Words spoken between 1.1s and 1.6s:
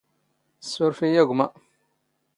ⴰ ⴳⵯⵎⴰ!